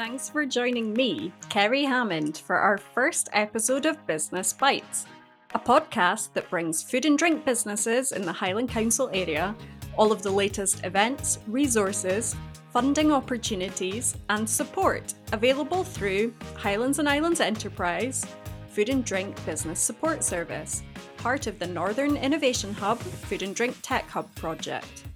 [0.00, 5.04] Thanks for joining me, Kerry Hammond, for our first episode of Business Bytes,
[5.52, 9.54] a podcast that brings food and drink businesses in the Highland Council area
[9.98, 12.34] all of the latest events, resources,
[12.72, 18.24] funding opportunities, and support available through Highlands and Islands Enterprise,
[18.68, 20.82] Food and Drink Business Support Service,
[21.18, 25.09] part of the Northern Innovation Hub Food and Drink Tech Hub project.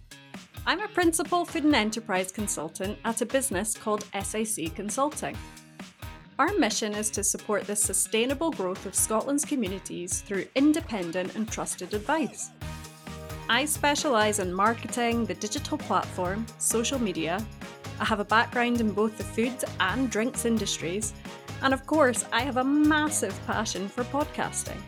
[0.66, 5.36] I'm a principal food and enterprise consultant at a business called SAC Consulting.
[6.38, 11.92] Our mission is to support the sustainable growth of Scotland's communities through independent and trusted
[11.92, 12.48] advice.
[13.50, 17.44] I specialise in marketing, the digital platform, social media.
[18.00, 21.12] I have a background in both the food and drinks industries,
[21.60, 24.80] and of course, I have a massive passion for podcasting.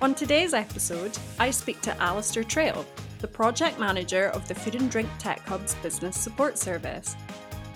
[0.00, 2.86] On today's episode, I speak to Alistair Trail,
[3.18, 7.16] the project manager of the Food and Drink Tech Hub's business support service.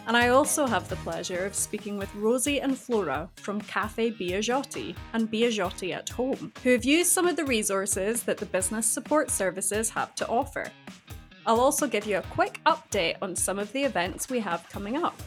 [0.06, 4.96] And I also have the pleasure of speaking with Rosie and Flora from Cafe Biagiotti
[5.12, 9.30] and Biagiotti at Home, who have used some of the resources that the business support
[9.30, 10.70] services have to offer.
[11.46, 14.96] I'll also give you a quick update on some of the events we have coming
[14.96, 15.20] up.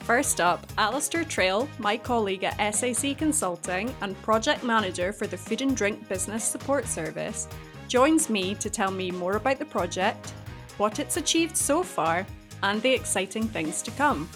[0.00, 5.60] First up, Alistair Trail, my colleague at SAC Consulting and project manager for the Food
[5.60, 7.46] and Drink Business Support Service,
[7.88, 10.30] joins me to tell me more about the project,
[10.76, 12.26] what it's achieved so far,
[12.62, 14.28] and the exciting things to come.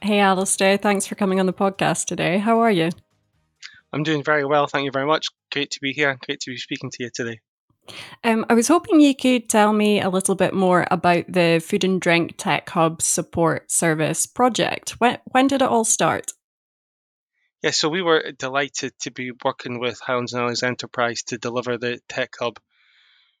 [0.00, 2.38] Hey, Alistair, thanks for coming on the podcast today.
[2.38, 2.90] How are you?
[3.92, 4.66] I'm doing very well.
[4.66, 5.28] Thank you very much.
[5.52, 6.18] Great to be here.
[6.26, 7.40] Great to be speaking to you today.
[8.22, 11.84] Um, I was hoping you could tell me a little bit more about the Food
[11.84, 14.92] and Drink Tech Hub Support Service project.
[14.98, 16.32] When, when did it all start?
[17.64, 21.78] Yeah, so we were delighted to be working with Highlands and Islands Enterprise to deliver
[21.78, 22.60] the Tech Hub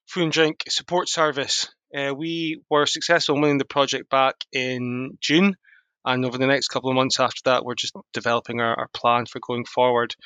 [0.06, 1.68] food and drink support service.
[1.94, 5.58] Uh, we were successful in winning the project back in June,
[6.06, 9.26] and over the next couple of months after that, we're just developing our, our plan
[9.26, 10.16] for going forward.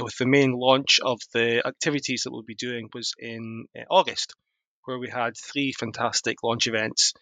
[0.00, 3.82] Uh, with the main launch of the activities that we'll be doing was in uh,
[3.90, 4.34] August,
[4.86, 7.12] where we had three fantastic launch events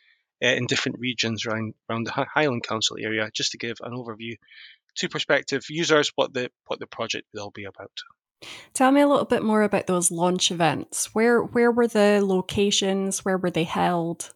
[0.45, 4.37] uh, in different regions around around the Highland Council area, just to give an overview
[4.97, 7.93] to prospective users what the what the project will be about.
[8.73, 11.15] Tell me a little bit more about those launch events.
[11.15, 13.25] Where where were the locations?
[13.25, 14.33] Where were they held?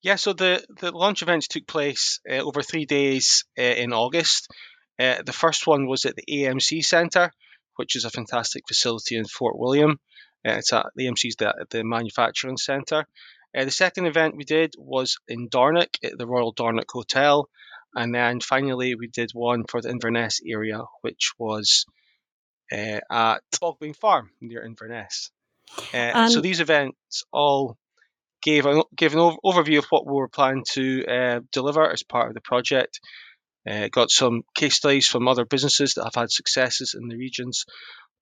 [0.00, 4.48] Yeah, so the, the launch events took place uh, over three days uh, in August.
[4.98, 7.32] Uh, the first one was at the AMC Centre,
[7.76, 9.98] which is a fantastic facility in Fort William.
[10.46, 13.06] Uh, it's at the AMC's the, the manufacturing centre.
[13.56, 17.48] Uh, the second event we did was in Dornoch at the Royal Dornoch Hotel,
[17.98, 21.84] and then finally, we did one for the Inverness area, which was
[22.70, 25.30] uh, at Bogbean Farm near Inverness.
[25.92, 27.76] Uh, so these events all
[28.40, 32.28] gave a, gave an overview of what we were planning to uh, deliver as part
[32.28, 33.00] of the project.
[33.68, 37.64] Uh, got some case studies from other businesses that have had successes in the regions,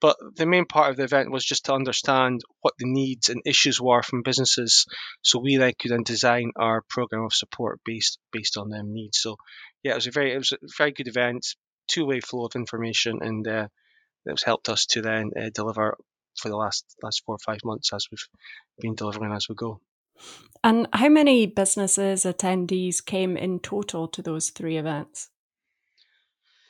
[0.00, 3.42] but the main part of the event was just to understand what the needs and
[3.46, 4.86] issues were from businesses,
[5.22, 9.18] so we then could then design our program of support based based on them needs.
[9.18, 9.36] So,
[9.82, 11.46] yeah, it was a very it was a very good event,
[11.88, 13.68] two way flow of information, and uh,
[14.28, 15.96] has helped us to then uh, deliver
[16.38, 18.28] for the last last four or five months as we've
[18.80, 19.80] been delivering as we go.
[20.64, 25.28] And how many businesses attendees came in total to those three events?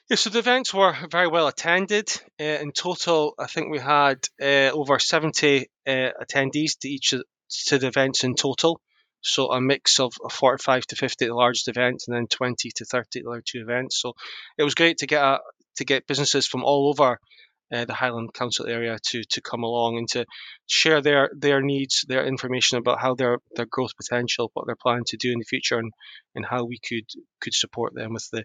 [0.09, 2.09] Yeah, so the events were very well attended.
[2.41, 7.25] Uh, in total, I think we had uh, over 70 uh, attendees to each of,
[7.67, 8.81] to the events in total.
[9.21, 12.85] So a mix of 45 to 50 at the largest event, and then 20 to
[12.85, 14.01] 30 at the other two events.
[14.01, 14.15] So
[14.57, 15.41] it was great to get a,
[15.79, 17.19] to get businesses from all over
[17.73, 20.25] uh, the Highland Council area to to come along and to
[20.69, 25.05] share their their needs, their information about how their their growth potential, what they're planning
[25.09, 25.93] to do in the future, and
[26.37, 27.07] and how we could
[27.41, 28.45] could support them with the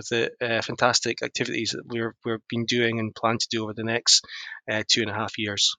[0.00, 3.74] with the uh, fantastic activities that we're we've been doing and plan to do over
[3.74, 4.24] the next
[4.70, 5.76] uh, two and a half years.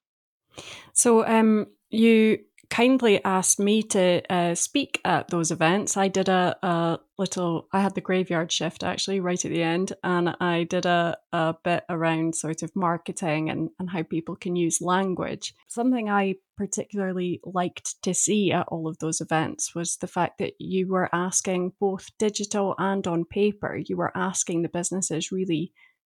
[0.94, 2.40] So, um, you
[2.72, 5.98] kindly asked me to uh, speak at those events.
[5.98, 9.92] I did a, a, little, I had the graveyard shift actually right at the end,
[10.04, 14.56] and I did a, a bit around sort of marketing and, and how people can
[14.56, 15.54] use language.
[15.68, 20.54] Something I particularly liked to see at all of those events was the fact that
[20.58, 25.74] you were asking both digital and on paper, you were asking the businesses really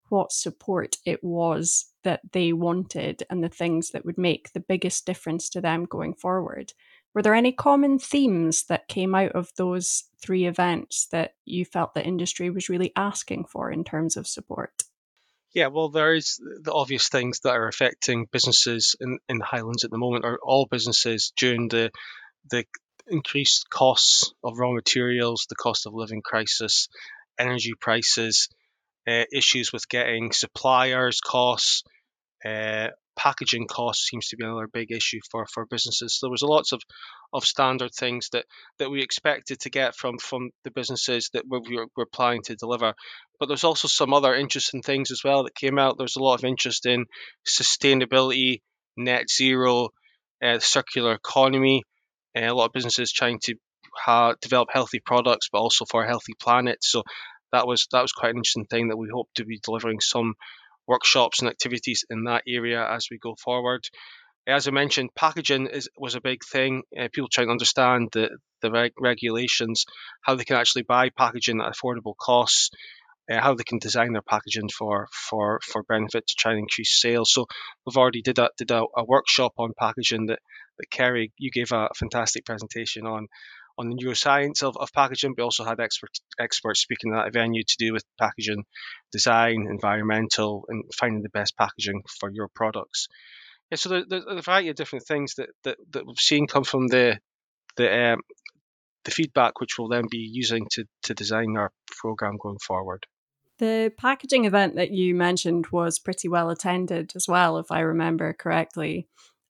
[0.10, 5.06] what support it was that they wanted and the things that would make the biggest
[5.06, 6.74] difference to them going forward.
[7.14, 11.94] Were there any common themes that came out of those three events that you felt
[11.94, 14.84] the industry was really asking for in terms of support?
[15.54, 19.84] Yeah, well, there is the obvious things that are affecting businesses in, in the Highlands
[19.84, 21.90] at the moment, or all businesses during the
[22.50, 22.66] the
[23.08, 26.88] increased costs of raw materials, the cost of living crisis,
[27.40, 28.50] energy prices,
[29.08, 31.84] uh, issues with getting suppliers, costs,
[32.46, 36.18] uh, packaging costs seems to be another big issue for, for businesses.
[36.18, 36.82] So there was lots of,
[37.34, 38.46] of standard things that,
[38.80, 42.56] that we expected to get from, from the businesses that we were, were planning to
[42.56, 42.94] deliver.
[43.40, 45.98] But there's also some other interesting things as well that came out.
[45.98, 47.06] There's a lot of interest in
[47.48, 48.62] sustainability,
[48.96, 49.90] net zero,
[50.44, 51.84] uh, circular economy.
[52.36, 53.56] Uh, a lot of businesses trying to
[53.96, 56.78] ha- develop healthy products, but also for a healthy planet.
[56.82, 57.04] So
[57.52, 60.36] that was that was quite an interesting thing that we hope to be delivering some
[60.88, 63.84] workshops and activities in that area as we go forward.
[64.48, 66.84] As I mentioned, packaging is, was a big thing.
[66.98, 68.30] Uh, people trying to understand the,
[68.62, 69.86] the reg- regulations,
[70.22, 72.70] how they can actually buy packaging at affordable costs,
[73.30, 77.02] uh, how they can design their packaging for, for, for benefit to try and increase
[77.02, 77.34] sales.
[77.34, 77.46] So
[77.86, 80.40] we've already did a, did a, a workshop on packaging that,
[80.78, 83.28] that Kerry, you gave a fantastic presentation on
[83.78, 86.10] on the neuroscience of, of packaging, but also had expert,
[86.40, 88.64] experts speaking at that venue to do with packaging
[89.12, 93.08] design, environmental, and finding the best packaging for your products.
[93.72, 96.64] Yeah, so there, there's a variety of different things that, that, that we've seen come
[96.64, 97.20] from the
[97.76, 98.22] the um,
[99.08, 101.72] the feedback, which we'll then be using to, to design our
[102.02, 103.06] program going forward.
[103.60, 108.34] The packaging event that you mentioned was pretty well attended as well, if I remember
[108.34, 109.08] correctly.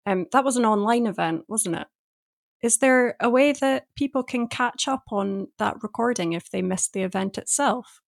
[0.05, 1.87] Um, that was an online event, wasn't it?
[2.65, 6.93] Is there a way that people can catch up on that recording if they missed
[6.93, 8.01] the event itself?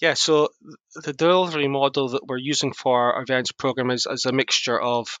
[0.00, 0.48] Yeah, so
[0.94, 5.18] the delivery model that we're using for our events program is, is a mixture of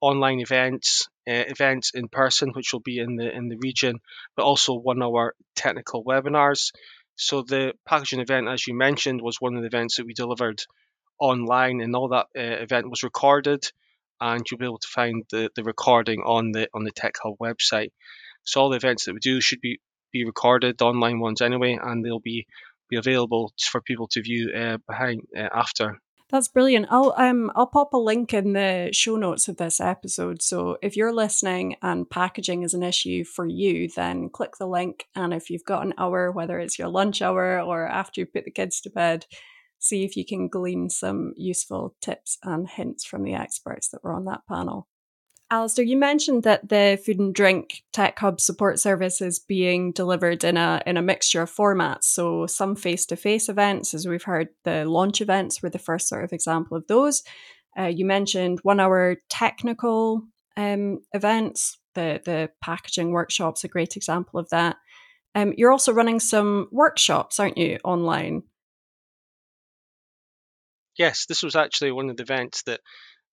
[0.00, 3.98] online events, uh, events in person, which will be in the in the region,
[4.36, 6.70] but also one-hour technical webinars.
[7.16, 10.62] So the packaging event, as you mentioned, was one of the events that we delivered
[11.18, 13.72] online, and all that uh, event was recorded
[14.22, 17.34] and you'll be able to find the, the recording on the on the Tech Hub
[17.38, 17.90] website.
[18.44, 19.80] So all the events that we do should be
[20.12, 22.46] be recorded, online ones anyway, and they'll be
[22.88, 25.98] be available for people to view uh, behind uh, after.
[26.30, 26.86] That's brilliant.
[26.90, 30.40] I'll um I'll pop a link in the show notes of this episode.
[30.40, 35.04] So if you're listening and packaging is an issue for you, then click the link.
[35.14, 38.46] And if you've got an hour, whether it's your lunch hour or after you put
[38.46, 39.26] the kids to bed,
[39.82, 44.14] see if you can glean some useful tips and hints from the experts that were
[44.14, 44.86] on that panel.
[45.50, 50.44] Alistair, you mentioned that the food and drink tech hub support service is being delivered
[50.44, 52.04] in a in a mixture of formats.
[52.04, 56.32] So some face-to-face events, as we've heard, the launch events were the first sort of
[56.32, 57.22] example of those.
[57.78, 60.22] Uh, you mentioned one-hour technical
[60.56, 61.76] um, events.
[61.94, 64.76] The the packaging workshops a great example of that.
[65.34, 68.44] Um, you're also running some workshops, aren't you, online?
[70.96, 72.80] Yes, this was actually one of the events that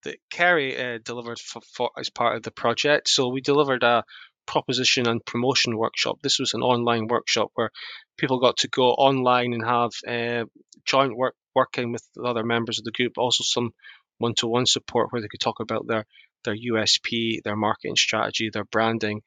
[0.04, 3.10] that Kerry uh, delivered for, for, as part of the project.
[3.10, 4.06] So we delivered a
[4.46, 6.20] proposition and promotion workshop.
[6.22, 7.70] This was an online workshop where
[8.18, 10.46] people got to go online and have uh,
[10.86, 13.72] joint work working with other members of the group, also some
[14.20, 16.06] one-to-one support where they could talk about their
[16.46, 19.22] their USP, their marketing strategy, their branding,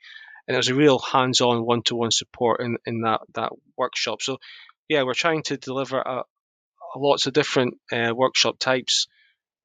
[0.48, 4.22] and it was a real hands-on one-to-one support in in that that workshop.
[4.22, 4.38] So
[4.88, 6.22] yeah, we're trying to deliver a,
[6.96, 9.06] lots of different uh, workshop types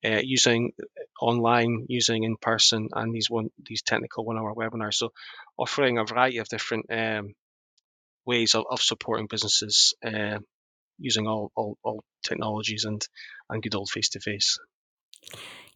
[0.05, 0.73] uh, using
[1.21, 4.95] online, using in person, and these one these technical one-hour webinars.
[4.95, 5.11] So,
[5.57, 7.33] offering a variety of different um,
[8.25, 10.39] ways of, of supporting businesses uh,
[10.99, 13.05] using all, all, all technologies and
[13.49, 14.59] and good old face to face.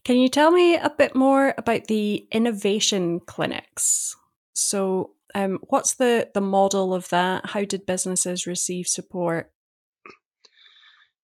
[0.03, 4.15] Can you tell me a bit more about the innovation clinics?
[4.53, 7.48] So, um, what's the the model of that?
[7.48, 9.51] How did businesses receive support?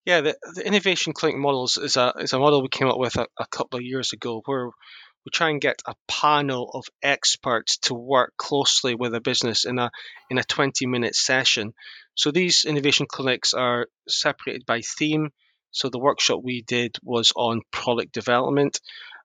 [0.07, 3.17] Yeah, the, the innovation clinic models is a is a model we came up with
[3.17, 7.75] a, a couple of years ago, where we try and get a panel of experts
[7.79, 9.91] to work closely with a business in a
[10.29, 11.73] in a 20 minute session.
[12.15, 15.31] So these innovation clinics are separated by theme.
[15.71, 18.79] So the workshop we did was on product development,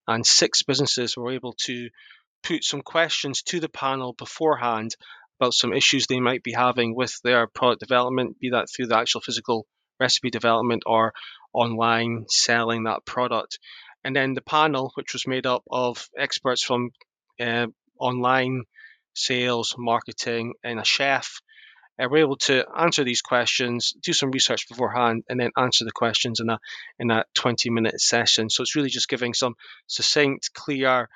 [0.09, 1.91] and six businesses were able to
[2.43, 4.97] put some questions to the panel beforehand
[5.39, 8.99] about some issues they might be having with their product development, be that through the
[8.99, 9.69] actual physical
[9.99, 11.13] recipe development or
[11.53, 13.59] online selling that product.
[14.05, 16.91] And then the panel, which was made up of experts from
[17.41, 17.67] uh,
[17.99, 18.65] online
[19.15, 21.41] sales, marketing, and a chef,
[22.03, 25.93] uh, were able to answer these questions, do some research beforehand, and then answer the
[25.93, 26.59] questions in a
[26.99, 28.49] in a 20 minute session.
[28.49, 29.55] So it's really just giving some
[29.87, 31.09] succinct, clear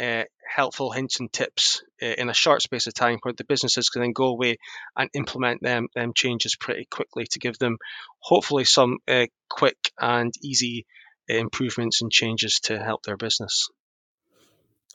[0.00, 3.88] uh, helpful hints and tips uh, in a short space of time where the businesses
[3.88, 4.58] can then go away
[4.96, 7.78] and implement them, them changes pretty quickly to give them
[8.18, 10.86] hopefully some uh, quick and easy
[11.28, 13.68] improvements and changes to help their business.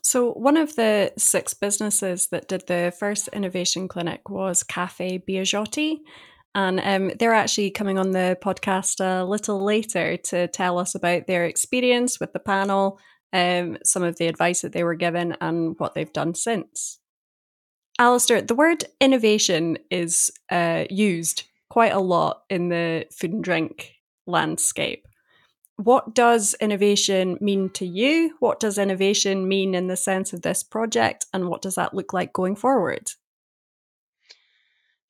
[0.04, 5.98] So, one of the six businesses that did the first innovation clinic was Cafe Biagiotti.
[6.56, 11.28] And um, they're actually coming on the podcast a little later to tell us about
[11.28, 13.00] their experience with the panel,
[13.34, 17.00] um, some of the advice that they were given, and what they've done since.
[18.00, 23.94] Alistair, the word innovation is uh, used quite a lot in the food and drink
[24.28, 25.08] landscape
[25.78, 28.36] what does innovation mean to you?
[28.40, 31.28] What does innovation mean in the sense of this project?
[31.34, 33.12] And what does that look like going forward?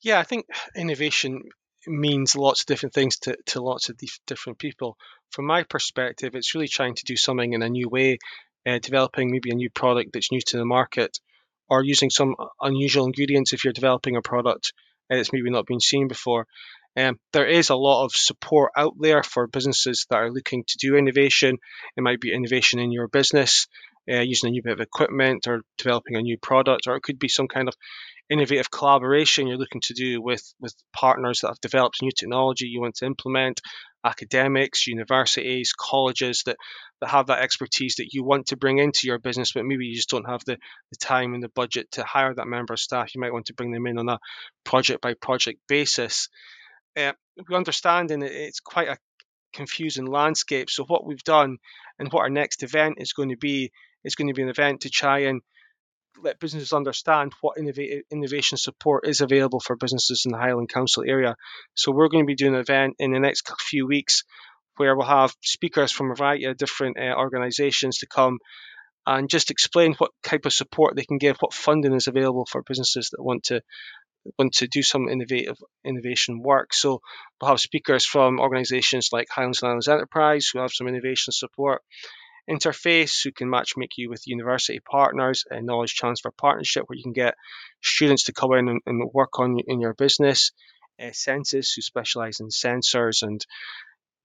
[0.01, 0.45] Yeah, I think
[0.75, 1.43] innovation
[1.87, 3.97] means lots of different things to, to lots of
[4.27, 4.97] different people.
[5.31, 8.17] From my perspective, it's really trying to do something in a new way,
[8.65, 11.19] uh, developing maybe a new product that's new to the market,
[11.69, 14.73] or using some unusual ingredients if you're developing a product
[15.09, 16.47] that's maybe not been seen before.
[16.95, 20.77] Um, there is a lot of support out there for businesses that are looking to
[20.79, 21.57] do innovation.
[21.95, 23.67] It might be innovation in your business,
[24.09, 27.19] uh, using a new bit of equipment or developing a new product, or it could
[27.19, 27.73] be some kind of
[28.29, 32.81] innovative collaboration you're looking to do with, with partners that have developed new technology you
[32.81, 33.61] want to implement,
[34.03, 36.57] academics, universities, colleges that,
[36.99, 39.95] that have that expertise that you want to bring into your business, but maybe you
[39.95, 40.57] just don't have the,
[40.91, 43.15] the time and the budget to hire that member of staff.
[43.15, 44.19] You might want to bring them in on a
[44.65, 46.27] project by project basis
[46.97, 47.13] uh,
[47.47, 48.97] we understand and it's quite a
[49.53, 50.69] confusing landscape.
[50.69, 51.57] So what we've done
[51.99, 53.71] and what our next event is going to be
[54.07, 55.41] is going to be an event to try and
[56.23, 61.35] let businesses understand what innovation support is available for businesses in the Highland Council area.
[61.75, 64.23] So we're going to be doing an event in the next few weeks
[64.77, 68.39] where we'll have speakers from a variety of different uh, organisations to come
[69.05, 72.63] and just explain what type of support they can give, what funding is available for
[72.63, 73.61] businesses that want to
[74.37, 76.73] want to do some innovative innovation work.
[76.73, 77.01] So
[77.39, 81.81] we'll have speakers from organisations like Highlands and Islands Enterprise who have some innovation support.
[82.49, 87.03] Interface, who can match make you with university partners, and knowledge transfer partnership where you
[87.03, 87.35] can get
[87.83, 90.51] students to come in and, and work on in your business.
[90.99, 93.45] Uh, CENSIS, who specialise in sensors and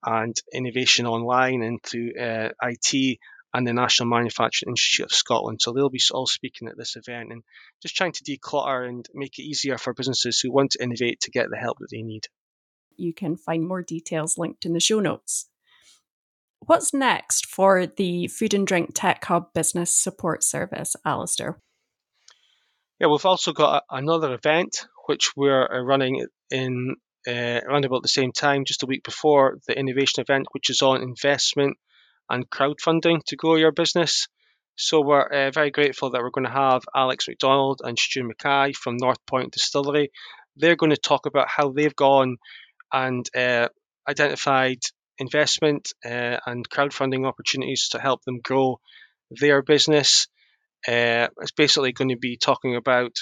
[0.04, 3.18] and innovation online into uh, IT
[3.54, 5.60] and the National Manufacturing Institute of Scotland.
[5.60, 7.42] So they'll be all speaking at this event and
[7.82, 11.30] just trying to declutter and make it easier for businesses who want to innovate to
[11.30, 12.24] get the help that they need.
[12.96, 15.48] You can find more details linked in the show notes.
[16.66, 21.58] What's next for the Food and Drink Tech Hub Business Support Service, Alistair?
[23.00, 26.94] Yeah, we've also got another event which we're uh, running in
[27.26, 30.82] uh, around about the same time, just a week before the innovation event, which is
[30.82, 31.76] on investment
[32.30, 34.28] and crowdfunding to grow your business.
[34.76, 38.72] So we're uh, very grateful that we're going to have Alex McDonald and Stu Mackay
[38.72, 40.12] from North Point Distillery.
[40.56, 42.36] They're going to talk about how they've gone
[42.92, 43.68] and uh,
[44.08, 44.78] identified
[45.18, 48.80] investment uh, and crowdfunding opportunities to help them grow
[49.30, 50.28] their business.
[50.86, 53.12] Uh, it's basically going to be talking about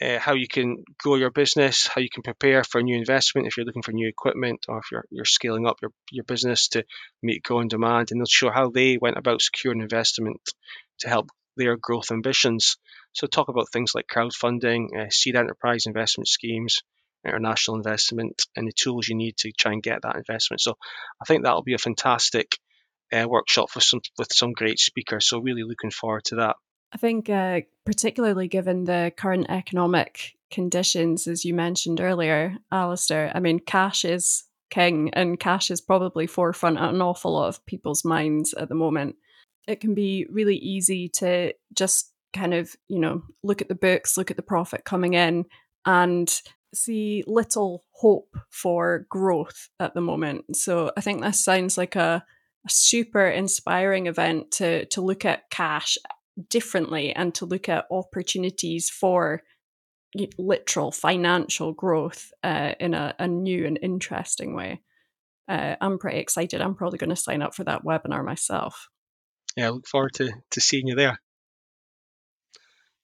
[0.00, 3.46] uh, how you can grow your business, how you can prepare for a new investment
[3.46, 6.68] if you're looking for new equipment or if you're, you're scaling up your, your business
[6.68, 6.84] to
[7.22, 8.10] meet growing demand.
[8.10, 10.40] And they'll show how they went about securing investment
[11.00, 12.76] to help their growth ambitions.
[13.14, 16.82] So, talk about things like crowdfunding, uh, seed enterprise investment schemes,
[17.26, 20.60] international investment, and the tools you need to try and get that investment.
[20.60, 20.74] So,
[21.20, 22.58] I think that'll be a fantastic
[23.12, 25.28] uh, workshop for some with some great speakers.
[25.28, 26.56] So, really looking forward to that.
[26.92, 33.40] I think, uh, particularly given the current economic conditions, as you mentioned earlier, Alistair, I
[33.40, 38.04] mean, cash is king and cash is probably forefront at an awful lot of people's
[38.04, 39.16] minds at the moment.
[39.66, 44.16] It can be really easy to just kind of, you know, look at the books,
[44.16, 45.44] look at the profit coming in,
[45.84, 46.40] and
[46.76, 50.56] see little hope for growth at the moment.
[50.56, 52.24] So I think this sounds like a,
[52.66, 55.96] a super inspiring event to to look at cash
[56.50, 59.42] differently and to look at opportunities for
[60.38, 64.80] literal financial growth uh, in a, a, new and interesting way.
[65.48, 66.60] Uh, I'm pretty excited.
[66.60, 68.88] I'm probably going to sign up for that webinar myself.
[69.56, 71.20] Yeah, I look forward to, to seeing you there.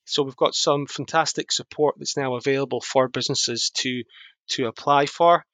[0.04, 4.02] So we've got some fantastic support that's now available for businesses to
[4.50, 5.44] to apply for.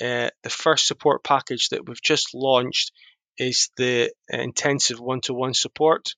[0.00, 2.92] Uh, the first support package that we've just launched
[3.38, 6.14] is the intensive one-to-one support.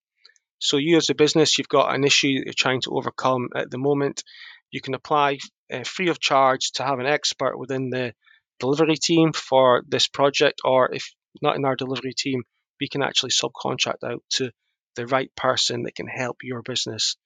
[0.59, 3.71] So you as a business, you've got an issue that you're trying to overcome at
[3.71, 4.23] the moment.
[4.71, 5.39] You can apply
[5.73, 8.15] uh, free of charge to have an expert within the
[8.61, 11.13] delivery team for this project, or if
[11.43, 12.45] not in our delivery team,
[12.81, 14.51] we can actually subcontract out to
[14.97, 17.17] the right person that can help your business.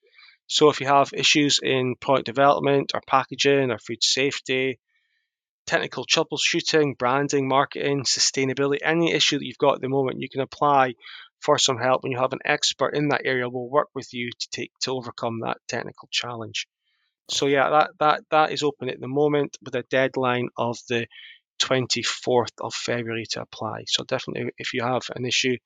[0.48, 4.80] So if you have issues in product development or packaging or food safety,
[5.66, 10.40] technical troubleshooting, branding, marketing, sustainability, any issue that you've got at the moment, you can
[10.40, 10.94] apply
[11.40, 14.30] for some help, and you have an expert in that area will work with you
[14.30, 16.66] to take to overcome that technical challenge.
[17.30, 21.06] So yeah, that that that is open at the moment with a deadline of the
[21.60, 23.84] 24th of February to apply.
[23.86, 25.58] So definitely, if you have an issue,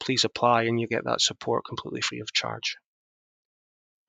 [0.00, 2.76] please apply and you get that support completely free of charge.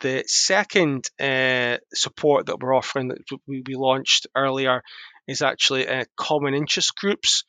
[0.03, 4.83] The second uh, support that we're offering that we, launched earlier
[5.29, 7.45] is actually uh, common interest groups.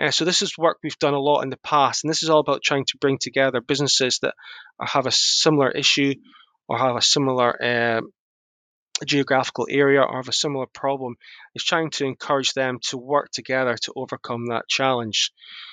[0.00, 2.30] Uh, so this is work we've done a lot in the past, and this is
[2.30, 4.34] all about trying to bring together businesses that
[4.80, 6.14] have a similar issue
[6.66, 8.00] or have a similar
[9.04, 11.16] geographical area or have a similar problem.
[11.54, 15.32] Is trying to encourage them to work together to overcome that challenge.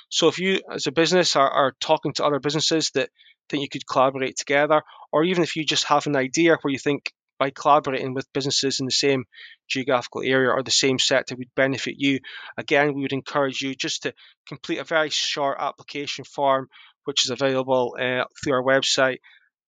[0.10, 3.10] So if you, as a business, are, are talking to other businesses that
[3.50, 6.80] think you could collaborate together, or even if you just have an idea where you
[6.80, 9.26] think by collaborating with businesses in the same
[9.68, 12.20] geographical area or the same sector would benefit you.
[12.58, 14.14] Again, we would encourage you just to
[14.48, 16.70] complete a very short application form,
[17.04, 19.18] which is available uh, through our website,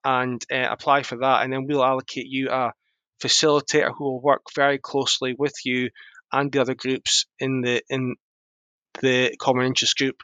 [0.04, 1.44] and uh, apply for that.
[1.44, 2.72] And then we'll allocate you a
[3.22, 5.90] facilitator who will work very closely with you
[6.32, 8.16] and the other groups in the in
[9.02, 10.18] the common interest group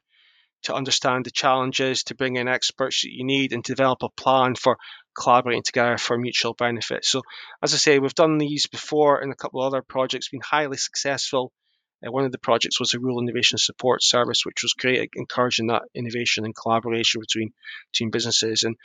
[0.64, 4.10] to understand the challenges, to bring in experts that you need, and to develop a
[4.10, 4.78] plan for
[5.18, 7.06] collaborating together for mutual benefit.
[7.06, 7.22] So,
[7.62, 10.78] as I say, we've done these before in a couple of other projects, been highly
[10.78, 11.52] successful.
[12.06, 15.10] Uh, one of the projects was a rural innovation support service, which was great at
[15.16, 17.52] encouraging that innovation and collaboration between
[17.92, 18.64] between businesses.
[18.64, 18.76] And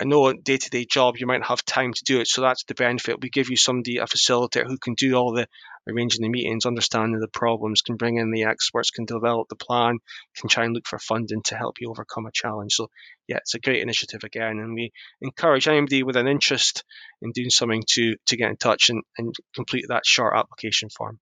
[0.00, 2.40] I know a day to day job you might have time to do it, so
[2.40, 3.20] that's the benefit.
[3.20, 5.46] We give you somebody, a facilitator who can do all the
[5.86, 9.98] arranging the meetings, understanding the problems, can bring in the experts, can develop the plan,
[10.36, 12.72] can try and look for funding to help you overcome a challenge.
[12.74, 12.88] So
[13.28, 16.84] yeah, it's a great initiative again, and we encourage anybody with an interest
[17.20, 21.18] in doing something to to get in touch and, and complete that short application form.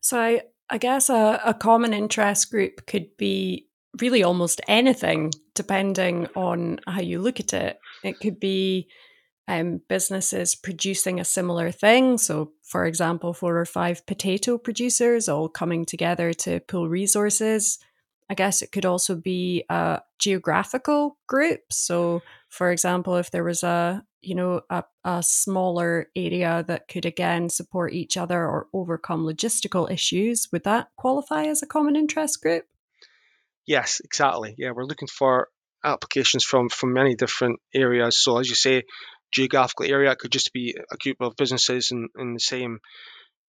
[0.00, 3.67] So I, I guess a, a common interest group could be
[4.00, 7.78] really almost anything, depending on how you look at it.
[8.04, 8.88] It could be
[9.48, 12.18] um, businesses producing a similar thing.
[12.18, 17.78] So, for example, four or five potato producers all coming together to pool resources.
[18.30, 21.72] I guess it could also be a geographical group.
[21.72, 27.06] So, for example, if there was a you know a, a smaller area that could
[27.06, 32.42] again support each other or overcome logistical issues, would that qualify as a common interest
[32.42, 32.66] group?
[33.68, 34.54] Yes, exactly.
[34.56, 35.48] Yeah, we're looking for
[35.84, 38.18] applications from from many different areas.
[38.18, 38.84] So as you say,
[39.30, 42.78] geographical area could just be a group of businesses in, in the same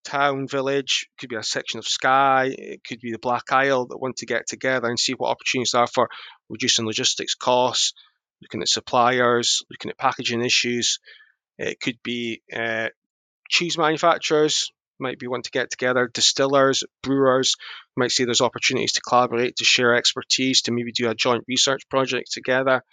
[0.04, 3.86] town, village, it could be a section of Skye, it could be the Black Isle
[3.88, 6.10] that want to get together and see what opportunities there are for
[6.50, 7.94] reducing logistics costs,
[8.42, 11.00] looking at suppliers, looking at packaging issues.
[11.58, 12.90] It could be uh,
[13.50, 17.56] cheese manufacturers, might be want to get together, distillers, brewers,
[17.96, 21.88] might see there's opportunities to collaborate, to share expertise, to maybe do a joint research
[21.90, 22.84] project together.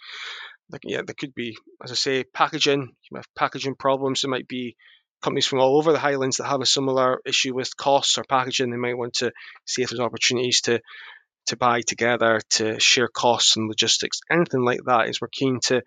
[0.69, 2.81] Like, yeah, there could be, as I say, packaging.
[2.81, 4.21] You have packaging problems.
[4.21, 4.75] There might be
[5.21, 8.69] companies from all over the Highlands that have a similar issue with costs or packaging.
[8.69, 9.31] They might want to
[9.65, 10.81] see if there's opportunities to
[11.47, 15.07] to buy together, to share costs and logistics, anything like that.
[15.07, 15.81] Is we're keen to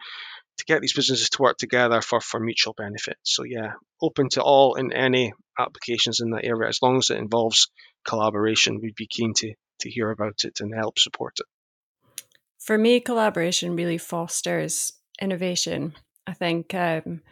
[0.61, 3.17] to get these businesses to work together for, for mutual benefit.
[3.23, 7.19] So yeah, open to all and any applications in that area as long as it
[7.19, 7.69] involves
[8.07, 8.81] collaboration.
[8.81, 11.47] We'd be keen to to hear about it and help support it.
[12.59, 15.95] For me, collaboration really fosters innovation.
[16.27, 17.23] I think um,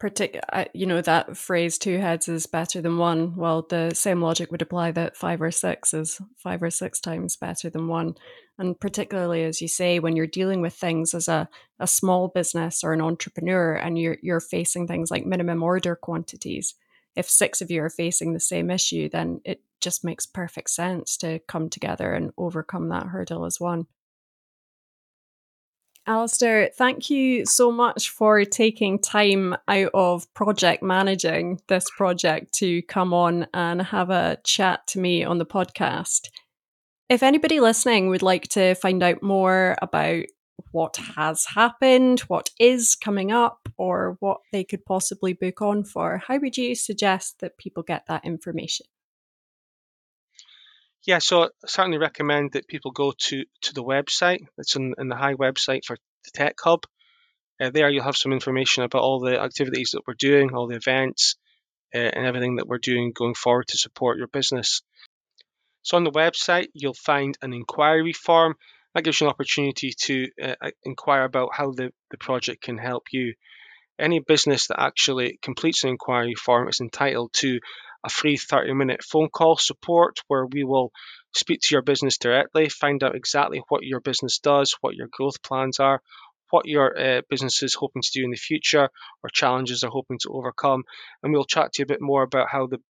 [0.00, 0.40] partic-
[0.74, 4.62] you know that phrase two heads is better than one well the same logic would
[4.62, 8.14] apply that five or six is five or six times better than one
[8.58, 12.82] and particularly as you say when you're dealing with things as a, a small business
[12.82, 16.74] or an entrepreneur and you're you're facing things like minimum order quantities
[17.14, 21.16] if six of you are facing the same issue then it just makes perfect sense
[21.16, 23.86] to come together and overcome that hurdle as one
[26.08, 32.80] Alistair, thank you so much for taking time out of project managing this project to
[32.82, 36.28] come on and have a chat to me on the podcast.
[37.08, 40.24] If anybody listening would like to find out more about
[40.72, 46.20] what has happened, what is coming up, or what they could possibly book on for,
[46.26, 48.86] how would you suggest that people get that information?
[51.06, 54.40] Yeah, so I certainly recommend that people go to, to the website.
[54.58, 56.84] It's in, in the High website for the Tech Hub.
[57.60, 60.76] Uh, there you'll have some information about all the activities that we're doing, all the
[60.76, 61.36] events,
[61.94, 64.82] uh, and everything that we're doing going forward to support your business.
[65.86, 68.56] So on the website, you'll find an inquiry form.
[68.92, 73.04] That gives you an opportunity to uh, inquire about how the, the project can help
[73.12, 73.34] you.
[73.96, 77.60] Any business that actually completes an inquiry form is entitled to
[78.02, 80.90] a free 30 minute phone call support where we will
[81.36, 85.40] speak to your business directly, find out exactly what your business does, what your growth
[85.40, 86.02] plans are,
[86.50, 88.88] what your uh, business is hoping to do in the future,
[89.22, 90.82] or challenges they're hoping to overcome.
[91.22, 92.80] And we'll chat to you a bit more about how the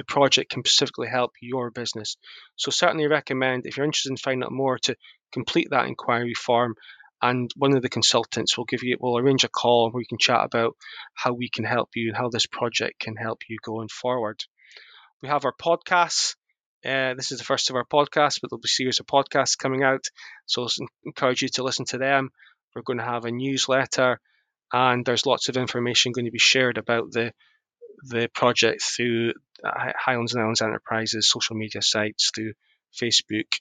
[0.00, 2.16] the project can specifically help your business.
[2.56, 4.96] So certainly recommend if you're interested in finding out more to
[5.30, 6.74] complete that inquiry form
[7.20, 10.16] and one of the consultants will give you will arrange a call where you can
[10.16, 10.74] chat about
[11.12, 14.42] how we can help you and how this project can help you going forward.
[15.22, 16.34] We have our podcasts.
[16.82, 19.58] Uh, this is the first of our podcasts, but there'll be a series of podcasts
[19.58, 20.06] coming out.
[20.46, 20.68] So I
[21.04, 22.30] encourage you to listen to them.
[22.74, 24.18] We're going to have a newsletter,
[24.72, 27.34] and there's lots of information going to be shared about the
[28.02, 29.32] the project through
[29.64, 32.52] Highlands and Islands Enterprises social media sites, through
[33.00, 33.58] Facebook,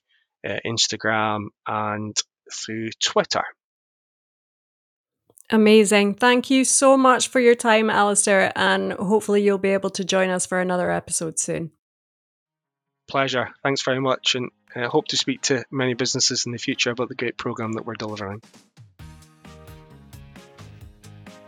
[0.47, 2.15] uh, Instagram, and
[2.51, 3.43] through Twitter.
[5.51, 6.15] Amazing.
[6.15, 10.29] Thank you so much for your time, Alistair, and hopefully you'll be able to join
[10.29, 11.71] us for another episode soon.
[13.09, 13.49] Pleasure.
[13.63, 16.91] Thanks very much, and I uh, hope to speak to many businesses in the future
[16.91, 18.41] about the great program that we're delivering.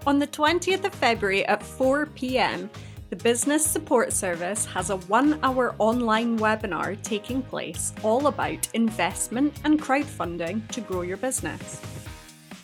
[0.08, 2.72] On the 20th of February at 4 pm,
[3.12, 9.62] the Business Support Service has a one hour online webinar taking place all about investment
[9.64, 11.80] and crowdfunding to grow your business.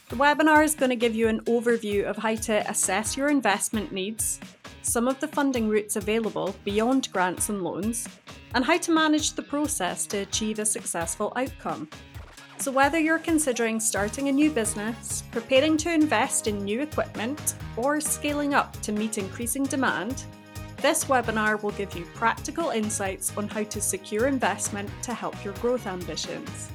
[0.09, 3.91] The webinar is going to give you an overview of how to assess your investment
[3.91, 4.39] needs,
[4.81, 8.07] some of the funding routes available beyond grants and loans,
[8.55, 11.87] and how to manage the process to achieve a successful outcome.
[12.59, 18.01] So, whether you're considering starting a new business, preparing to invest in new equipment, or
[18.01, 20.23] scaling up to meet increasing demand,
[20.77, 25.53] this webinar will give you practical insights on how to secure investment to help your
[25.55, 26.71] growth ambitions.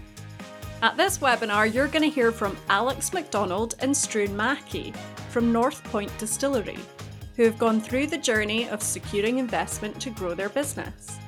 [0.83, 4.93] At this webinar, you're going to hear from Alex McDonald and Struan Mackey
[5.31, 6.79] from North Point Distillery,
[7.37, 11.19] who have gone through the journey of securing investment to grow their business.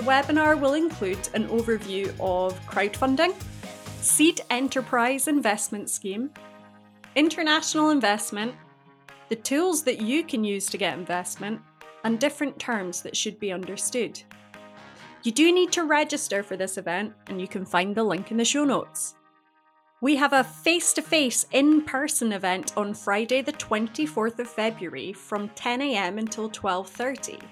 [0.00, 3.34] The webinar will include an overview of crowdfunding,
[4.00, 6.30] Seed Enterprise Investment Scheme,
[7.16, 8.54] international investment,
[9.28, 11.60] the tools that you can use to get investment,
[12.02, 14.18] and different terms that should be understood.
[15.22, 18.38] You do need to register for this event, and you can find the link in
[18.38, 19.16] the show notes.
[20.00, 25.12] We have a face to face in person event on Friday, the 24th of February
[25.12, 27.42] from 10am until 12.30.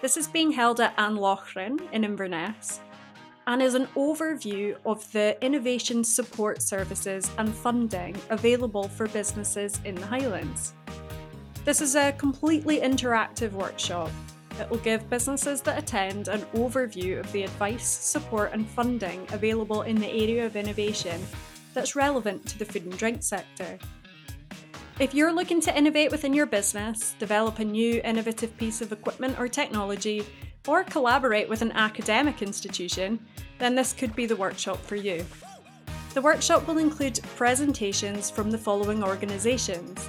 [0.00, 2.78] This is being held at An Lochran in Inverness
[3.48, 9.96] and is an overview of the innovation support services and funding available for businesses in
[9.96, 10.74] the Highlands.
[11.64, 14.12] This is a completely interactive workshop.
[14.60, 19.82] It will give businesses that attend an overview of the advice, support, and funding available
[19.82, 21.20] in the area of innovation
[21.74, 23.78] that's relevant to the food and drink sector.
[25.00, 29.38] If you're looking to innovate within your business, develop a new innovative piece of equipment
[29.38, 30.26] or technology,
[30.66, 33.24] or collaborate with an academic institution,
[33.60, 35.24] then this could be the workshop for you.
[36.14, 40.08] The workshop will include presentations from the following organisations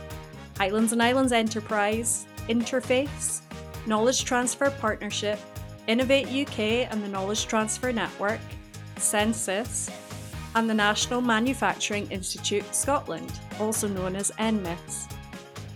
[0.60, 3.42] Islands and Islands Enterprise, Interface,
[3.86, 5.38] Knowledge Transfer Partnership,
[5.86, 8.42] Innovate UK and the Knowledge Transfer Network,
[8.96, 9.92] CENSIS,
[10.56, 15.12] and the National Manufacturing Institute Scotland, also known as NMIS.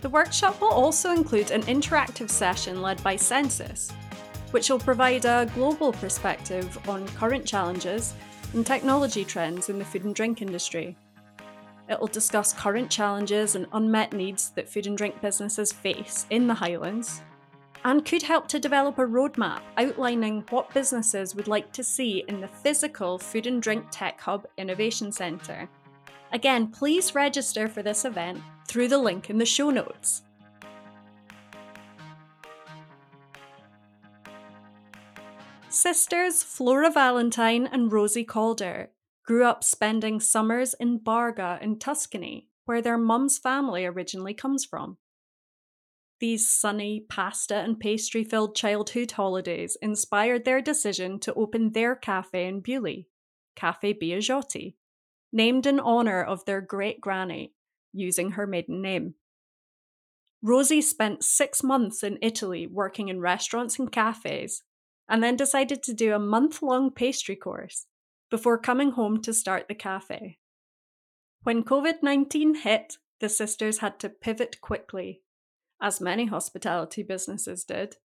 [0.01, 3.91] The workshop will also include an interactive session led by CENSIS,
[4.51, 8.13] which will provide a global perspective on current challenges
[8.53, 10.97] and technology trends in the food and drink industry.
[11.89, 16.47] It will discuss current challenges and unmet needs that food and drink businesses face in
[16.47, 17.21] the Highlands,
[17.85, 22.39] and could help to develop a roadmap outlining what businesses would like to see in
[22.39, 25.69] the physical Food and Drink Tech Hub Innovation Centre.
[26.31, 30.23] Again, please register for this event through the link in the show notes.
[35.69, 38.91] Sisters Flora Valentine and Rosie Calder
[39.25, 44.97] grew up spending summers in Barga in Tuscany, where their mum's family originally comes from.
[46.23, 52.47] These sunny, pasta and pastry filled childhood holidays inspired their decision to open their cafe
[52.47, 53.07] in Beauly,
[53.57, 54.75] Cafe Biagiotti,
[55.33, 57.51] named in honour of their great granny,
[57.91, 59.15] using her maiden name.
[60.41, 64.63] Rosie spent six months in Italy working in restaurants and cafes
[65.09, 67.87] and then decided to do a month long pastry course
[68.31, 70.37] before coming home to start the cafe.
[71.41, 75.22] When COVID 19 hit, the sisters had to pivot quickly,
[75.83, 77.97] as many hospitality businesses did,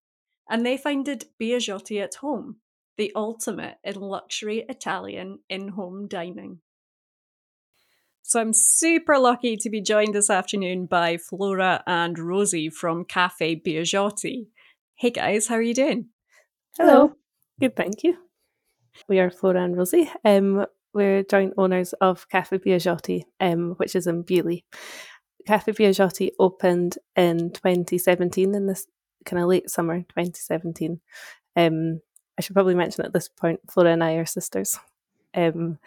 [0.50, 2.56] and they founded Biagiotti at Home,
[2.98, 6.58] the ultimate in luxury Italian in home dining.
[8.20, 13.62] So I'm super lucky to be joined this afternoon by Flora and Rosie from Cafe
[13.64, 14.48] Biagiotti,
[15.00, 16.06] Hey guys, how are you doing?
[16.76, 17.14] Hello.
[17.60, 18.16] Good, thank you.
[19.08, 20.10] We are Flora and Rosie.
[20.24, 24.64] Um, we're joint owners of Cafe Biagiotti, um, which is in Beauly.
[25.48, 28.86] Cafe Biagiotti opened in 2017, in this
[29.24, 31.00] kind of late summer 2017.
[31.56, 32.02] Um,
[32.36, 34.78] I should probably mention at this point, Flora and I are sisters.
[35.34, 35.78] Um,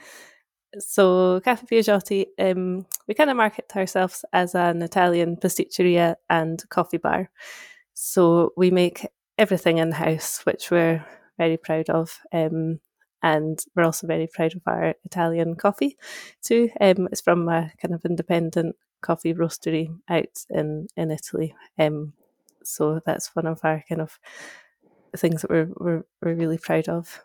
[0.80, 6.98] so Cafe Biagiotti, um, we kind of market ourselves as an Italian pasticceria and coffee
[6.98, 7.30] bar.
[7.94, 9.06] So we make
[9.38, 11.06] everything in house, which we're
[11.38, 12.20] very proud of.
[12.34, 12.80] Um,
[13.22, 16.00] and we're also very proud of our Italian coffee
[16.42, 16.72] too.
[16.82, 21.56] Um, it's from a kind of independent coffee roastery out in in Italy.
[21.78, 22.14] Um,
[22.64, 24.20] so that's one of our kind of
[25.16, 27.24] things that we're we're, we're really proud of.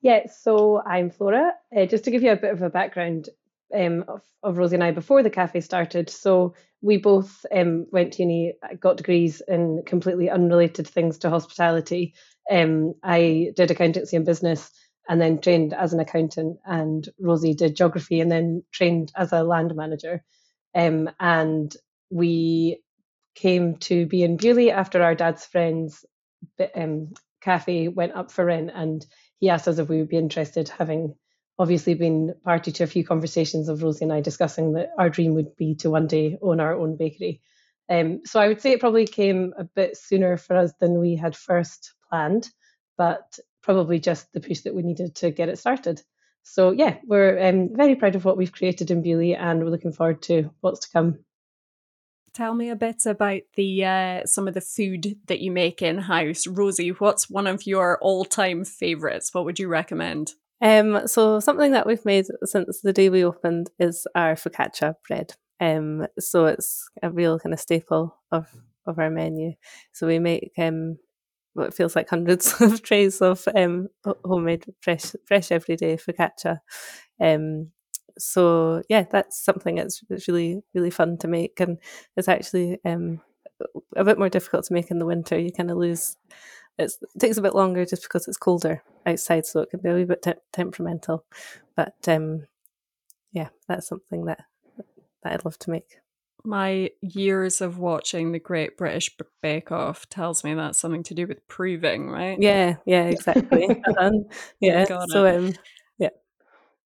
[0.00, 1.54] Yeah, so I'm Flora.
[1.74, 3.30] Uh, just to give you a bit of a background
[3.74, 6.10] um, of, of, Rosie and I before the cafe started.
[6.10, 12.14] So we both um, went to uni, got degrees in completely unrelated things to hospitality.
[12.50, 14.70] Um, I did accountancy and business
[15.08, 19.42] and then trained as an accountant, and Rosie did geography and then trained as a
[19.42, 20.22] land manager.
[20.74, 21.74] Um, and
[22.10, 22.82] we
[23.34, 26.04] came to be in Beauly after our dad's friend's
[26.74, 29.04] um, cafe went up for rent, and
[29.38, 31.14] he asked us if we would be interested, having
[31.58, 35.34] obviously been party to a few conversations of Rosie and I discussing that our dream
[35.34, 37.40] would be to one day own our own bakery.
[37.88, 41.16] Um, so I would say it probably came a bit sooner for us than we
[41.16, 42.48] had first planned,
[42.96, 46.02] but probably just the push that we needed to get it started.
[46.44, 49.92] So yeah, we're um, very proud of what we've created in Beauly, and we're looking
[49.92, 51.18] forward to what's to come.
[52.34, 55.98] Tell me a bit about the uh, some of the food that you make in
[55.98, 56.90] house, Rosie.
[56.90, 59.32] What's one of your all time favorites?
[59.32, 60.32] What would you recommend?
[60.60, 65.34] Um, so something that we've made since the day we opened is our focaccia bread.
[65.60, 68.48] Um, so it's a real kind of staple of
[68.86, 69.54] of our menu.
[69.92, 70.98] So we make um,
[71.54, 73.88] what feels like hundreds of trays of um,
[74.24, 76.58] homemade fresh fresh everyday focaccia.
[77.20, 77.70] Um,
[78.18, 81.78] so yeah, that's something that's, that's really really fun to make, and
[82.16, 83.20] it's actually um,
[83.96, 85.38] a bit more difficult to make in the winter.
[85.38, 86.16] You kind of lose.
[86.78, 89.94] it takes a bit longer just because it's colder outside, so it can be a
[89.94, 91.24] wee bit te- temperamental.
[91.76, 92.46] But um,
[93.32, 94.44] yeah, that's something that
[95.22, 95.96] that I'd love to make
[96.44, 99.10] my years of watching the Great British
[99.42, 102.38] Bake Off tells me that's something to do with proving, right?
[102.40, 103.82] Yeah, yeah, exactly.
[103.98, 104.26] um,
[104.60, 105.54] yeah, Got so um,
[105.98, 106.10] yeah.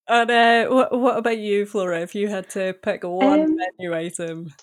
[0.07, 2.01] And uh, what what about you, Flora?
[2.01, 4.55] If you had to pick one um, menu item,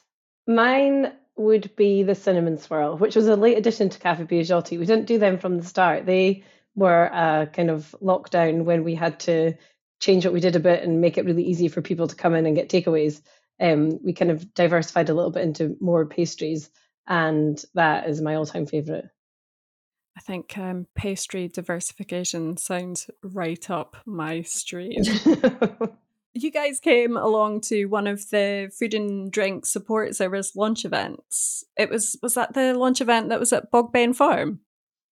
[0.47, 4.79] mine would be the cinnamon swirl, which was a late addition to Cafe Biagiotti.
[4.79, 6.05] We didn't do them from the start.
[6.05, 6.43] They
[6.75, 9.53] were a kind of lockdown when we had to
[9.99, 12.35] change what we did a bit and make it really easy for people to come
[12.35, 13.21] in and get takeaways
[13.59, 16.69] um, we kind of diversified a little bit into more pastries,
[17.07, 19.05] and that is my all-time favorite.
[20.17, 25.07] I think um, pastry diversification sounds right up my street.
[26.33, 31.65] you guys came along to one of the food and drink support service launch events.
[31.77, 34.61] It was was that the launch event that was at Bogbean Farm?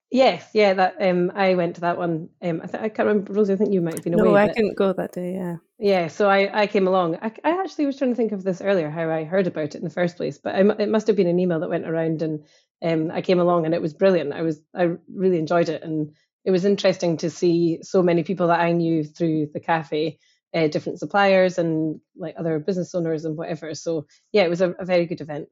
[0.10, 2.30] Yes, yeah, that um, I went to that one.
[2.42, 3.54] Um, I, th- I can't remember, Rosie.
[3.54, 4.46] I think you might have been no, away.
[4.46, 5.34] No, I couldn't go that day.
[5.34, 6.08] Yeah, yeah.
[6.08, 7.18] So I, I came along.
[7.22, 9.76] I, I actually was trying to think of this earlier, how I heard about it
[9.76, 10.38] in the first place.
[10.38, 12.46] But I, it must have been an email that went around, and
[12.82, 14.32] um, I came along, and it was brilliant.
[14.32, 16.14] I was, I really enjoyed it, and
[16.46, 20.20] it was interesting to see so many people that I knew through the cafe,
[20.54, 23.74] uh, different suppliers, and like other business owners and whatever.
[23.74, 25.50] So yeah, it was a, a very good event.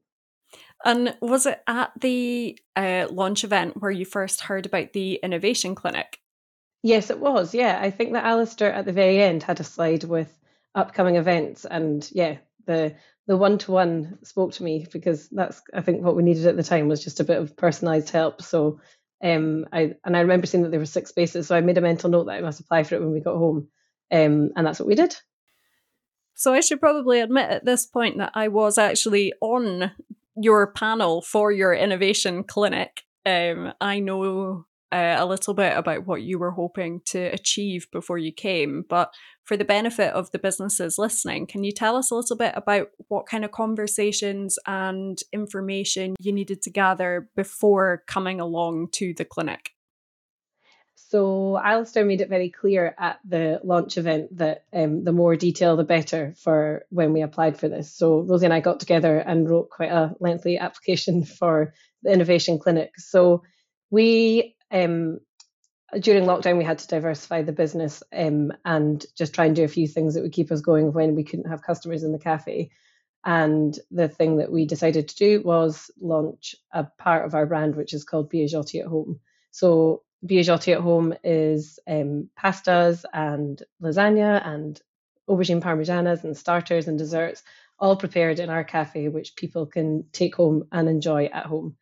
[0.82, 5.74] And was it at the uh, launch event where you first heard about the innovation
[5.74, 6.21] clinic?
[6.82, 7.54] Yes, it was.
[7.54, 10.36] Yeah, I think that Alistair at the very end had a slide with
[10.74, 12.96] upcoming events, and yeah, the
[13.28, 16.56] the one to one spoke to me because that's I think what we needed at
[16.56, 18.42] the time was just a bit of personalised help.
[18.42, 18.80] So,
[19.22, 21.82] um, I and I remember seeing that there were six spaces, so I made a
[21.82, 23.68] mental note that I must apply for it when we got home,
[24.10, 25.16] um, and that's what we did.
[26.34, 29.92] So I should probably admit at this point that I was actually on
[30.34, 33.02] your panel for your innovation clinic.
[33.24, 38.18] Um, I know uh, a little bit about what you were hoping to achieve before
[38.18, 39.12] you came, but
[39.44, 42.88] for the benefit of the businesses listening, can you tell us a little bit about
[43.08, 49.24] what kind of conversations and information you needed to gather before coming along to the
[49.24, 49.70] clinic?
[50.94, 55.76] So Alistair made it very clear at the launch event that um, the more detail,
[55.76, 57.94] the better for when we applied for this.
[57.94, 62.58] So Rosie and I got together and wrote quite a lengthy application for the innovation
[62.58, 62.92] clinic.
[62.98, 63.42] So
[63.90, 65.20] we um,
[66.00, 69.68] during lockdown we had to diversify the business um, and just try and do a
[69.68, 72.70] few things that would keep us going when we couldn't have customers in the cafe.
[73.24, 77.76] And the thing that we decided to do was launch a part of our brand,
[77.76, 79.20] which is called Biagiotti at Home.
[79.52, 84.80] So Biagiotti at Home is um, pastas and lasagna and
[85.28, 87.42] aubergine parmigianas and starters and desserts,
[87.78, 91.76] all prepared in our cafe, which people can take home and enjoy at home.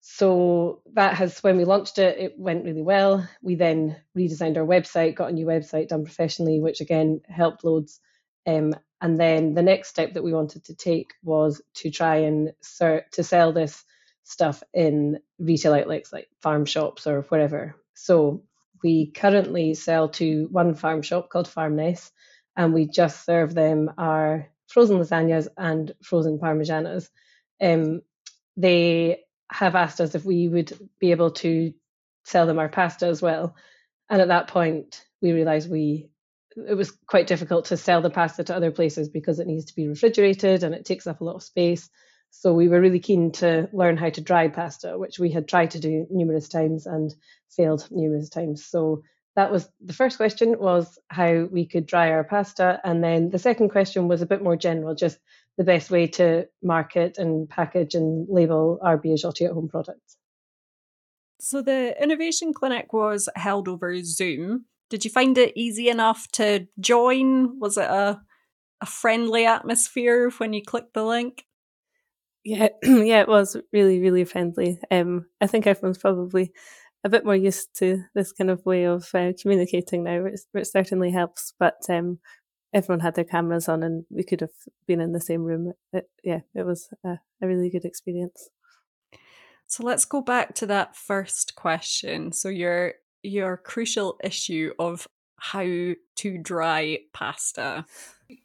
[0.00, 3.28] So that has, when we launched it, it went really well.
[3.42, 8.00] We then redesigned our website, got a new website done professionally, which again helped loads.
[8.46, 12.52] Um, and then the next step that we wanted to take was to try and
[12.62, 13.84] ser- to sell this
[14.24, 17.76] stuff in retail outlets like farm shops or wherever.
[17.94, 18.44] So
[18.82, 22.10] we currently sell to one farm shop called Farmness,
[22.56, 27.08] and we just serve them our frozen lasagnas and frozen parmigianas.
[27.60, 28.00] Um,
[28.56, 31.72] they have asked us if we would be able to
[32.24, 33.54] sell them our pasta as well,
[34.08, 36.10] and at that point we realised we
[36.56, 39.74] it was quite difficult to sell the pasta to other places because it needs to
[39.74, 41.88] be refrigerated and it takes up a lot of space.
[42.30, 45.72] So we were really keen to learn how to dry pasta, which we had tried
[45.72, 47.14] to do numerous times and
[47.50, 48.64] failed numerous times.
[48.64, 49.02] So
[49.36, 53.38] that was the first question was how we could dry our pasta and then the
[53.38, 55.18] second question was a bit more general just
[55.60, 60.16] the best way to market and package and label our Biagiotti at home products.
[61.38, 64.64] So the innovation clinic was held over zoom.
[64.88, 67.60] Did you find it easy enough to join?
[67.60, 68.22] Was it a
[68.80, 71.44] a friendly atmosphere when you clicked the link?
[72.42, 74.80] Yeah yeah it was really really friendly.
[74.90, 76.54] Um i think everyone's probably
[77.04, 80.68] a bit more used to this kind of way of uh, communicating now, which, which,
[80.68, 81.54] certainly helps.
[81.58, 82.18] But um,
[82.72, 84.50] everyone had their cameras on, and we could have
[84.86, 85.72] been in the same room.
[85.92, 88.48] It, yeah, it was a, a really good experience.
[89.66, 92.32] So let's go back to that first question.
[92.32, 95.06] So your your crucial issue of
[95.38, 97.86] how to dry pasta.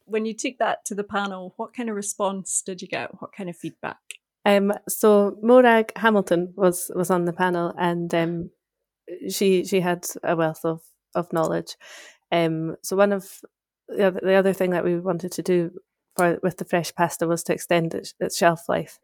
[0.06, 3.22] When you took that to the panel, what kind of response did you get?
[3.22, 3.98] What kind of feedback?
[4.46, 8.52] Um, so Morag Hamilton was was on the panel, and um,
[9.30, 10.82] she she had a wealth of
[11.16, 11.76] of knowledge.
[12.32, 13.42] Um, so one of
[13.88, 15.72] the other, the other thing that we wanted to do
[16.16, 19.00] for with the fresh pasta was to extend its, its shelf life,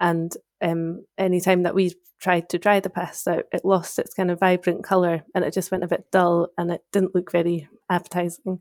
[0.00, 4.30] and um, any time that we tried to dry the pasta, it lost its kind
[4.30, 7.68] of vibrant color, and it just went a bit dull, and it didn't look very
[7.88, 8.60] appetizing.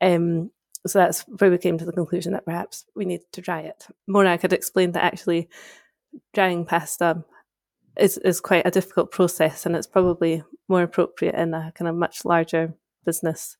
[0.00, 0.50] Um,
[0.86, 3.86] so that's where we came to the conclusion that perhaps we need to dry it.
[4.06, 5.48] Morag had explained that actually
[6.32, 7.24] drying pasta
[7.96, 11.94] is, is quite a difficult process and it's probably more appropriate in a kind of
[11.94, 13.56] much larger business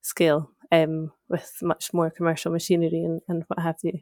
[0.00, 4.00] scale um, with much more commercial machinery and, and what have you.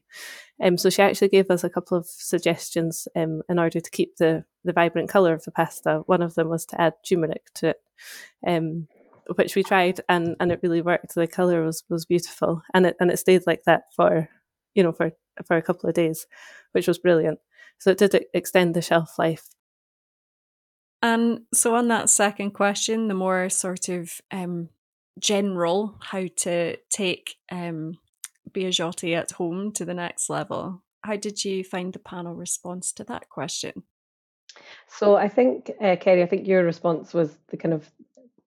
[0.63, 4.17] Um, so she actually gave us a couple of suggestions um, in order to keep
[4.17, 6.03] the, the vibrant colour of the pasta.
[6.07, 7.77] One of them was to add turmeric to it.
[8.47, 8.89] Um,
[9.35, 11.15] which we tried and, and it really worked.
[11.15, 14.27] The color was, was beautiful and it and it stayed like that for
[14.75, 15.13] you know for
[15.45, 16.27] for a couple of days,
[16.73, 17.39] which was brilliant.
[17.79, 19.49] So it did extend the shelf life.
[21.01, 24.71] And so on that second question, the more sort of um,
[25.19, 27.99] general how to take um,
[28.51, 30.83] Biagiotti at home to the next level.
[31.03, 33.85] How did you find the panel response to that question?
[34.89, 37.89] So I think, uh, Kerry, I think your response was the kind of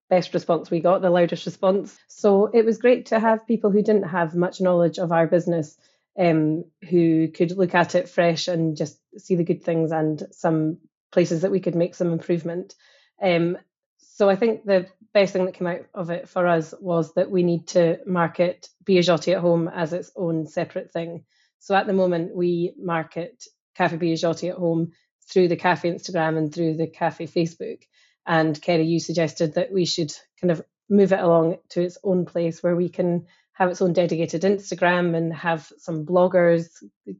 [0.10, 1.98] best response we got, the loudest response.
[2.08, 5.78] So it was great to have people who didn't have much knowledge of our business
[6.20, 10.78] um, who could look at it fresh and just see the good things and some
[11.12, 12.76] places that we could make some improvement.
[13.22, 13.58] Um,
[13.98, 17.32] so I think the best thing that came out of it for us was that
[17.32, 21.26] we need to market Biagiotti at home as its own separate thing.
[21.60, 23.44] So at the moment, we market
[23.76, 24.92] Cafe Biagiotti at home
[25.32, 27.82] through the cafe Instagram and through the cafe Facebook.
[28.26, 32.26] And Kerry, you suggested that we should kind of move it along to its own
[32.26, 36.66] place where we can have its own dedicated Instagram and have some bloggers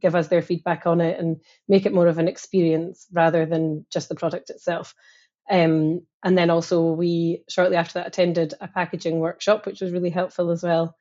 [0.00, 3.86] give us their feedback on it and make it more of an experience rather than
[3.92, 4.94] just the product itself.
[5.50, 10.10] Um, and then also, we shortly after that attended a packaging workshop, which was really
[10.10, 10.94] helpful as well.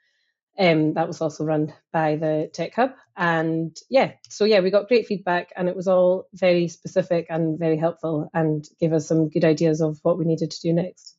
[0.59, 2.91] Um, that was also run by the Tech Hub.
[3.15, 7.57] And yeah, so yeah, we got great feedback and it was all very specific and
[7.57, 11.15] very helpful and gave us some good ideas of what we needed to do next.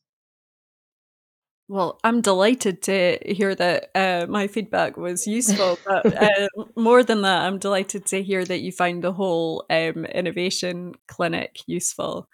[1.69, 5.79] Well, I'm delighted to hear that uh, my feedback was useful.
[5.85, 10.05] But uh, more than that, I'm delighted to hear that you found the whole um,
[10.05, 12.27] innovation clinic useful.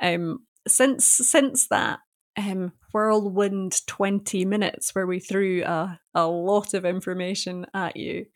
[0.00, 2.00] Um, since since that,
[2.36, 8.26] um, whirlwind 20 minutes where we threw a, a lot of information at you.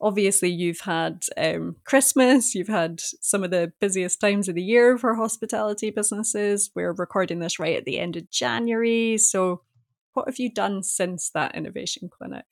[0.00, 4.96] Obviously, you've had um, Christmas, you've had some of the busiest times of the year
[4.96, 6.70] for hospitality businesses.
[6.74, 9.18] We're recording this right at the end of January.
[9.18, 9.62] So,
[10.14, 12.44] what have you done since that innovation clinic?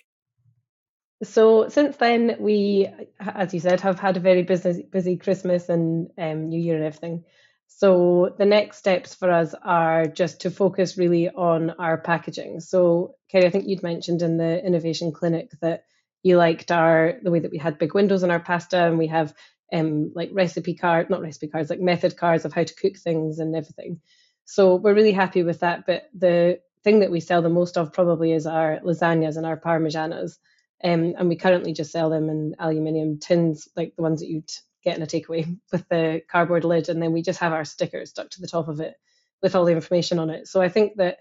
[1.22, 2.88] So since then, we,
[3.20, 6.84] as you said, have had a very busy, busy Christmas and um, New Year and
[6.84, 7.24] everything.
[7.68, 12.60] So the next steps for us are just to focus really on our packaging.
[12.60, 15.84] So Kerry, I think you'd mentioned in the innovation clinic that
[16.22, 19.08] you liked our the way that we had big windows in our pasta and we
[19.08, 19.34] have
[19.72, 23.38] um, like recipe card, not recipe cards, like method cards of how to cook things
[23.38, 24.00] and everything.
[24.44, 25.86] So we're really happy with that.
[25.86, 29.56] But the thing that we sell the most of probably is our lasagnas and our
[29.58, 30.38] parmigianas.
[30.84, 34.50] Um, and we currently just sell them in aluminium tins, like the ones that you'd
[34.86, 36.88] get in a takeaway with the cardboard lid.
[36.88, 38.94] And then we just have our stickers stuck to the top of it
[39.42, 40.48] with all the information on it.
[40.48, 41.18] So I think that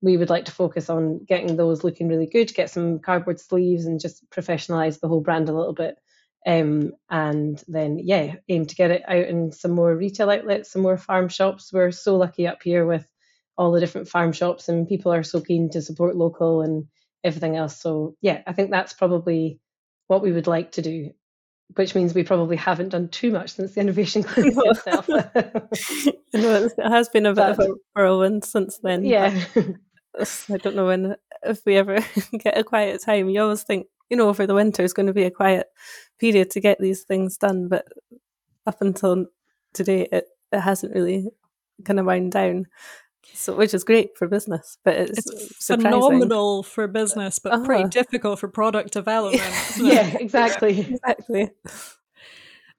[0.00, 3.84] we would like to focus on getting those looking really good, get some cardboard sleeves
[3.84, 5.98] and just professionalize the whole brand a little bit.
[6.46, 10.82] Um, and then, yeah, aim to get it out in some more retail outlets, some
[10.82, 11.72] more farm shops.
[11.72, 13.06] We're so lucky up here with
[13.56, 16.86] all the different farm shops, and people are so keen to support local and
[17.24, 17.80] everything else.
[17.80, 19.58] So, yeah, I think that's probably
[20.06, 21.10] what we would like to do,
[21.74, 25.08] which means we probably haven't done too much since the innovation clinic itself.
[25.08, 25.24] no,
[26.32, 29.04] it has been a bit but, of a whirlwind since then.
[29.04, 29.44] Yeah.
[29.54, 31.98] I don't know when if we ever
[32.38, 33.28] get a quiet time.
[33.28, 35.66] You always think, you know, over the winter is going to be a quiet
[36.18, 37.86] period to get these things done, but
[38.66, 39.26] up until
[39.72, 41.28] today, it, it hasn't really
[41.84, 42.66] kind of wound down.
[43.34, 47.64] So, which is great for business, but it's, it's phenomenal for business, but uh-huh.
[47.64, 49.54] pretty difficult for product development.
[49.76, 51.50] yeah, exactly, exactly.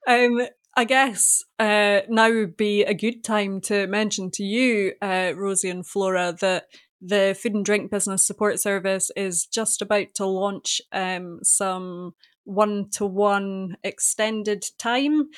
[0.08, 0.42] Um,
[0.76, 5.70] I guess uh, now would be a good time to mention to you, uh, Rosie
[5.70, 6.66] and Flora, that
[7.02, 12.90] the Food and Drink Business Support Service is just about to launch um, some one
[12.92, 15.30] to one extended time.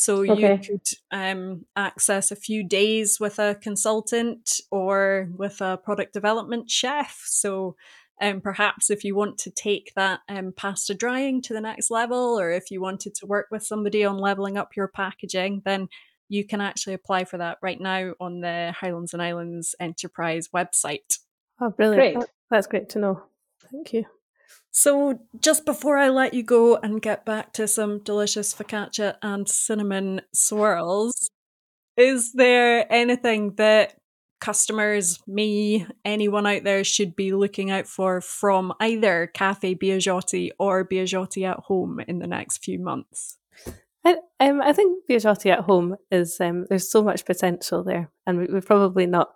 [0.00, 0.52] So okay.
[0.54, 6.70] you could um, access a few days with a consultant or with a product development
[6.70, 7.22] chef.
[7.26, 7.76] So
[8.18, 12.40] um, perhaps if you want to take that um, pasta drying to the next level,
[12.40, 15.86] or if you wanted to work with somebody on leveling up your packaging, then
[16.30, 21.18] you can actually apply for that right now on the Highlands and Islands Enterprise website.
[21.60, 22.16] Oh, brilliant.
[22.16, 22.28] Great.
[22.50, 23.22] That's great to know.
[23.70, 24.06] Thank you.
[24.70, 29.48] So, just before I let you go and get back to some delicious focaccia and
[29.48, 31.30] cinnamon swirls,
[31.96, 33.94] is there anything that
[34.40, 40.86] customers, me, anyone out there should be looking out for from either Cafe Biagiotti or
[40.86, 43.38] Biagiotti at home in the next few months?
[44.04, 48.38] I, um, I think Biagiotti at home is um, there's so much potential there, and
[48.38, 49.34] we, have probably not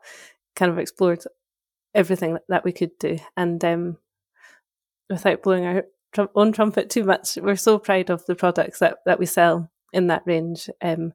[0.56, 1.22] kind of explored
[1.94, 3.18] everything that we could do.
[3.36, 3.98] And um,
[5.10, 8.98] without blowing our trum- own trumpet too much, we're so proud of the products that,
[9.06, 10.68] that we sell in that range.
[10.82, 11.12] Um,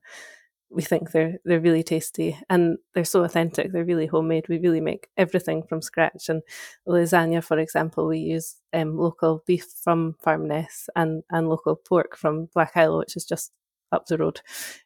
[0.72, 3.72] we think they're they're really tasty and they're so authentic.
[3.72, 4.48] They're really homemade.
[4.48, 6.30] We really make everything from scratch.
[6.30, 6.44] And
[6.88, 12.50] lasagna, for example, we use um, local beef from Farmness and and local pork from
[12.54, 13.52] Black Isle, which is just
[13.92, 14.42] up the road.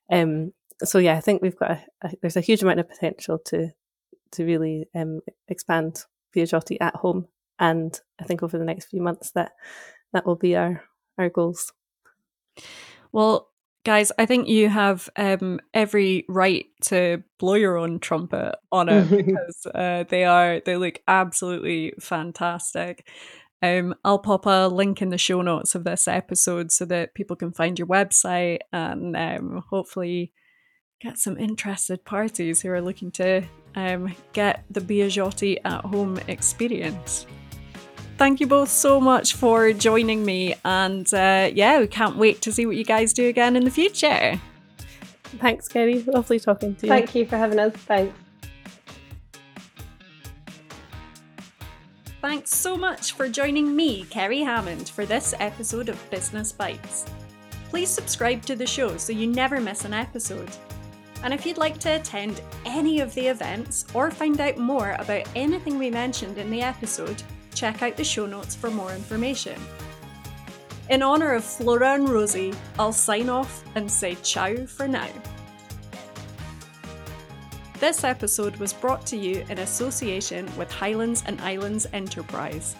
[0.10, 3.40] Um, so yeah, I think we've got a, a, there's a huge amount of potential
[3.48, 3.72] to
[4.32, 7.28] to really um, expand Biagiotti at home
[7.60, 9.54] and I think over the next few months that
[10.14, 10.84] that will be our
[11.18, 11.72] our goals.
[13.12, 13.50] Well,
[13.86, 19.10] guys, I think you have um, every right to blow your own trumpet on it
[19.26, 23.08] because uh, they are they look absolutely fantastic.
[23.62, 27.38] Um, I'll pop a link in the show notes of this episode so that people
[27.38, 30.34] can find your website and um, hopefully
[31.00, 33.44] get some interested parties who are looking to
[33.76, 37.26] um, get the Biagiotti at home experience
[38.24, 40.56] thank you both so much for joining me.
[40.64, 43.70] And uh, yeah, we can't wait to see what you guys do again in the
[43.70, 44.40] future.
[45.42, 46.04] Thanks, Kerry.
[46.04, 46.90] Lovely talking to you.
[46.90, 47.74] Thank you for having us.
[47.74, 48.18] Thanks.
[52.22, 57.06] Thanks so much for joining me, Kerry Hammond, for this episode of Business Bytes.
[57.70, 60.50] Please subscribe to the show so you never miss an episode.
[61.24, 65.28] And if you'd like to attend any of the events or find out more about
[65.36, 67.22] anything we mentioned in the episode,
[67.54, 69.60] check out the show notes for more information.
[70.90, 75.08] In honour of Flora and Rosie, I'll sign off and say ciao for now.
[77.80, 82.76] This episode was brought to you in association with Highlands and Islands Enterprise.